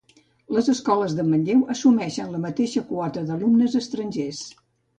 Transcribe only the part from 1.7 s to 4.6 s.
assumeixen la mateixa quota d'alumnes estrangers.